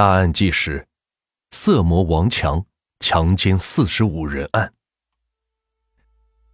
[0.00, 0.88] 大案纪实：
[1.50, 2.64] 色魔王强
[3.00, 4.72] 强奸四十五人案。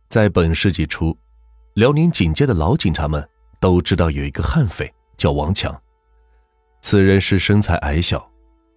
[0.08, 1.16] 在本世纪初，
[1.74, 3.24] 辽宁警界的老警察们
[3.60, 5.80] 都知道有一个悍匪叫王强。
[6.80, 8.28] 此人是身材矮小，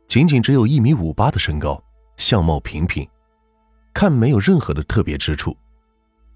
[0.07, 1.83] 仅仅只有一米五八的身高，
[2.17, 3.09] 相貌平平，
[3.91, 5.57] 看没有任何的特别之处。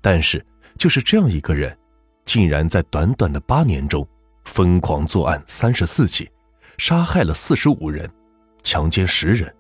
[0.02, 0.44] 但是，
[0.80, 1.78] 就是这样一个人，
[2.26, 4.04] 竟然在短短的八年中，
[4.46, 6.28] 疯狂作案三十四起。
[6.80, 8.12] 杀害了四十五人，
[8.64, 9.54] 强奸十人，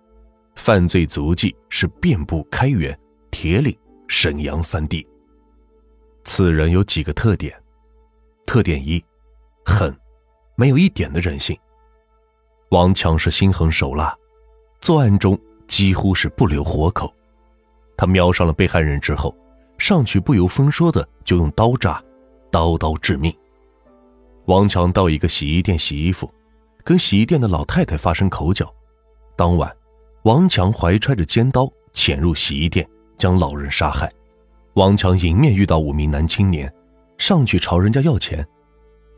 [0.55, 2.98] 犯罪足迹是遍布开原、
[3.30, 3.77] 铁岭、
[4.08, 5.05] 沈阳三地。
[6.23, 7.54] 此人有几个特点：
[8.46, 9.04] 特点一，
[9.66, 9.96] 狠，
[10.55, 11.58] 没有一点的人性。
[12.70, 14.18] 王强是心狠手辣，
[14.80, 17.13] 作案中几乎是不留活口。
[17.96, 19.35] 他瞄上了被害人之后，
[19.77, 22.04] 上去不由分说的就用刀扎，
[22.49, 23.35] 刀刀致命。
[24.46, 26.34] 王强到一个洗衣店洗衣服。
[26.85, 28.70] 跟洗衣店的老太太发生口角，
[29.44, 29.76] 当晚，
[30.22, 34.10] 王强怀揣着尖刀潜入洗衣店，将老人杀害。
[34.76, 36.74] 王强迎面遇到五名男青年，
[37.18, 38.48] 上去朝人家要钱，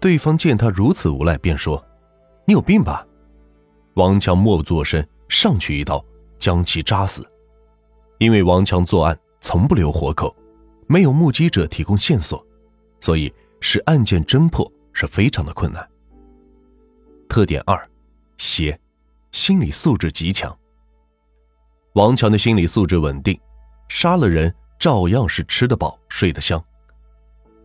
[0.01, 1.79] 对方见他如此无赖，便说
[2.47, 3.05] ：“你有病吧？”
[3.93, 6.03] 王强默不作声，上去一刀
[6.39, 7.23] 将其扎死。
[8.17, 10.35] 因为王强作案从不留活口，
[10.87, 12.43] 没有目击者提供线索，
[12.99, 15.87] 所以使案件侦破是非常的困难。
[17.29, 17.87] 特点二，
[18.39, 18.75] 邪，
[19.35, 20.57] 心理素质极强。
[21.95, 23.37] 王强的心理素质稳定，
[23.89, 26.63] 杀了人照样是吃得饱、睡得香。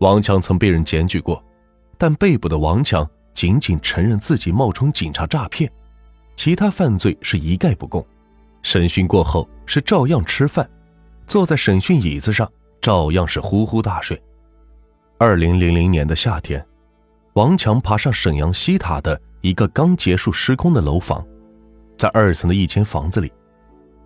[0.00, 1.40] 王强曾被人检举过，
[1.96, 5.70] 但被捕的王强仅仅承认自己冒充警察诈骗，
[6.34, 8.04] 其他犯罪是一概不供。
[8.62, 10.68] 审讯过后是照样吃饭，
[11.28, 12.50] 坐在审讯椅子上
[12.82, 14.20] 照样是呼呼大睡。
[15.18, 16.66] 二零零零年的夏天，
[17.34, 19.18] 王强爬上沈阳西塔的。
[19.42, 21.26] 一个刚结束施工的楼房，
[22.00, 23.30] 在二层的一间房子里，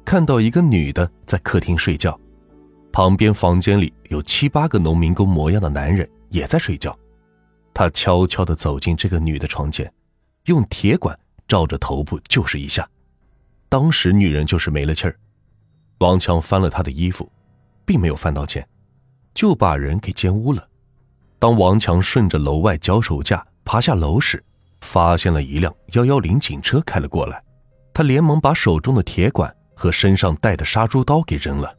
[0.04, 2.18] 看到一个女的在客厅睡觉，
[2.90, 6.98] 旁边房间里有七八个农民工模样的男人也在睡觉。
[7.72, 9.88] 他悄悄地走进这个女的床前，
[10.46, 11.16] 用铁管
[11.46, 12.84] 照着头部就是一下，
[13.68, 15.16] 当时女人就是没了气儿。
[15.98, 17.30] 王强翻了她的衣服，
[17.84, 18.66] 并没有翻到钱，
[19.34, 20.66] 就把人给奸污了。
[21.38, 24.42] 当王强顺着楼外脚手架爬下楼时，
[24.80, 27.40] 发现了一辆幺幺零警车开了过来，
[27.94, 31.74] 他连忙把手中的铁管和身上带的杀猪刀给扔了。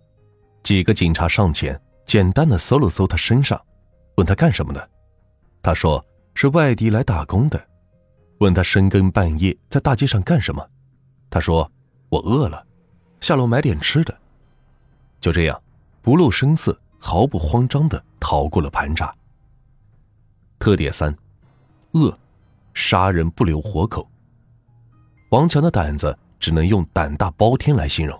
[0.64, 3.62] 几个警察上前，简单的搜了搜他身上，
[4.16, 4.90] 问他干什么的。
[5.62, 7.62] 他说是外地来打工的。
[8.40, 10.66] 问他深更半夜在大街上干什么，
[11.30, 11.70] 他说
[12.10, 12.66] 我饿了，
[13.20, 14.18] 下楼买点吃的。
[15.20, 15.62] 就这样，
[16.02, 19.14] 不露声色、毫不慌张的逃过了盘查。
[20.60, 21.14] 特点三，
[21.92, 22.18] 饿。
[22.74, 24.06] 杀人不留活口。
[25.30, 28.18] 王强的胆子只能用胆大包天来形容。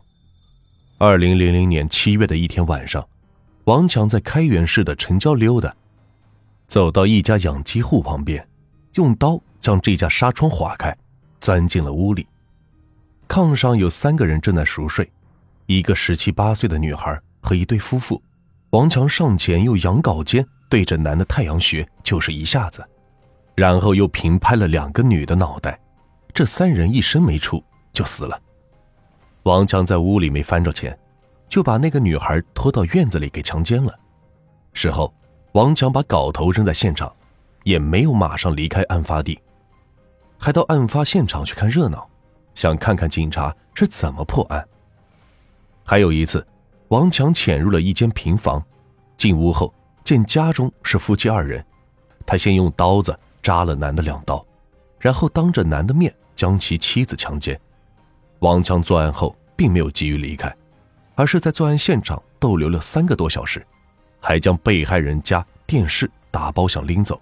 [0.98, 3.06] 二零零零年七月的一天晚上，
[3.66, 5.74] 王强在开原市的城郊溜达，
[6.68, 8.46] 走到一家养鸡户旁边，
[8.94, 10.96] 用刀将这家纱窗划开，
[11.40, 12.26] 钻进了屋里。
[13.28, 15.10] 炕上有三个人正在熟睡，
[15.66, 18.22] 一个十七八岁的女孩和一对夫妇。
[18.72, 22.84] 王强上前用羊镐尖对着男的太阳穴就是一下子。
[23.56, 25.80] 然后又平拍了两个女的脑袋，
[26.36, 27.64] 这三人一声没出
[27.94, 28.38] 就死了。
[29.44, 30.96] 王强在屋里没翻着钱，
[31.48, 33.98] 就把那个女孩拖到院子里给强奸了。
[34.74, 35.14] 事后，
[35.54, 37.10] 王强把镐头扔在现场，
[37.64, 39.40] 也没有马上离开案发地，
[40.38, 42.06] 还到案发现场去看热闹，
[42.54, 44.68] 想看看警察是怎么破案。
[45.86, 46.46] 还有一次，
[46.90, 48.62] 王强潜入了一间平房，
[49.16, 49.74] 进屋后
[50.04, 51.66] 见家中是夫妻二人，
[52.26, 53.18] 他先用刀子。
[53.42, 54.44] 扎了男的两刀，
[55.00, 57.60] 然后当着男的面将其妻子强奸。
[58.40, 60.56] 王强作案后并没有急于离开，
[61.16, 63.66] 而是在作案现场逗留了三个多小时，
[64.20, 67.20] 还将被害人家电视打包想拎走，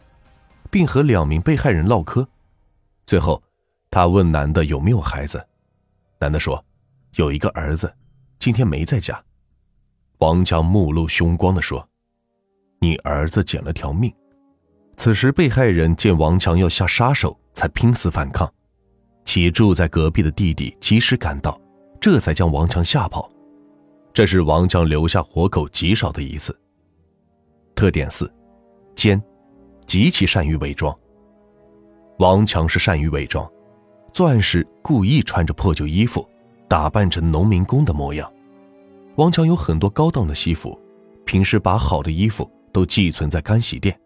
[0.72, 2.28] 并和两名被害人唠嗑。
[3.06, 3.42] 最后，
[3.92, 5.46] 他问男的有没有孩子，
[6.20, 6.64] 男的说
[7.16, 7.94] 有一个儿子，
[8.40, 9.22] 今天没在家。
[10.18, 11.88] 王强目露凶光地说
[12.80, 14.12] ：“你儿子捡了条命。”
[14.98, 18.52] 此时，被害人见王强要下杀手，才拼死反抗。
[19.34, 21.60] 其住在隔壁的弟弟及时赶到，
[22.00, 23.28] 这才将王强吓跑。
[24.14, 26.56] 这是王强留下活口极少的一次。
[27.74, 28.32] 特点四：
[28.94, 29.20] 奸，
[29.88, 30.96] 极其善于伪装。
[32.20, 33.52] 王强是善于伪装，
[34.14, 36.24] 作案时故意穿着破旧衣服，
[36.68, 38.32] 打扮成农民工的模样。
[39.16, 40.80] 王强有很多高档的西服，
[41.26, 44.00] 平时把好的衣服都寄存在干洗店。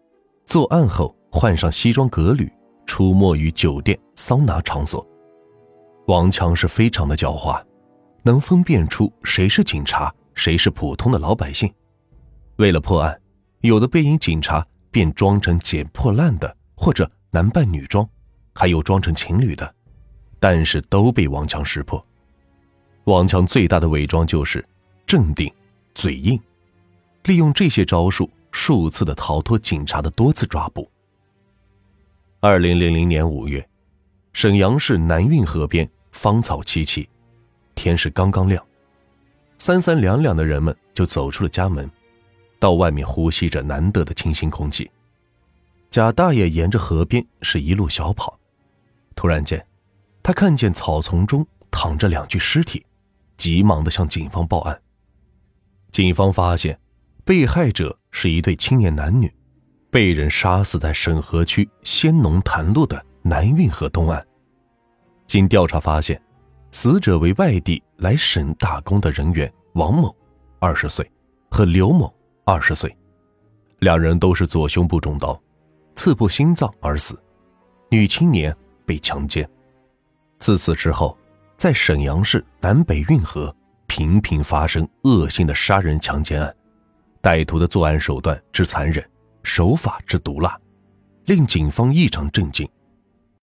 [0.46, 2.50] 作案后换上西装革履，
[2.86, 5.06] 出没于酒店、桑拿场所。
[6.08, 7.62] 王强是非常的狡猾，
[8.22, 11.70] 能分辨出谁是警察，谁是普通的老百姓。
[12.56, 13.20] 为了破案，
[13.60, 18.08] 有的背影警察便装成捡破烂的，或者男扮女装，
[18.54, 19.74] 还有装成情侣的，
[20.40, 22.02] 但是都被王强识破。
[23.04, 24.66] 王强最大的伪装就是
[25.06, 25.52] 镇定、
[25.94, 26.40] 嘴硬，
[27.24, 30.90] 利用这些招数，数次的逃脱警察的多次抓捕。
[32.40, 33.68] 二零零零年五月，
[34.32, 35.86] 沈阳市南运河边
[36.18, 37.06] 芳草萋萋，
[37.76, 38.60] 天是刚刚亮，
[39.56, 41.88] 三三两两的人们就走出了家门，
[42.58, 44.90] 到外面呼吸着难得的清新空气。
[45.92, 48.36] 贾大爷沿着河边是一路小跑，
[49.14, 49.64] 突然间，
[50.20, 52.84] 他看见草丛中躺着两具尸体。
[53.36, 54.76] 急忙的向警方报案。
[55.92, 56.76] 警方发现，
[57.24, 59.32] 被害者是一对青年男女，
[59.88, 64.26] 被人杀死在沈河区仙农潭路的南运河东岸。
[65.28, 66.20] 经调查发现，
[66.72, 70.12] 死者为外地来沈打工的人员王某，
[70.58, 71.08] 二十岁，
[71.50, 72.12] 和刘某，
[72.44, 72.92] 二十岁，
[73.78, 75.40] 两人都是左胸部中刀，
[75.94, 77.16] 刺破心脏而死。
[77.90, 78.52] 女青年
[78.84, 79.48] 被强奸。
[80.40, 81.16] 自此之后。
[81.58, 83.52] 在沈阳市南北运河
[83.88, 86.56] 频频发生恶性的杀人强奸案，
[87.20, 89.04] 歹徒的作案手段之残忍，
[89.42, 90.56] 手法之毒辣，
[91.24, 92.64] 令警方异常震惊。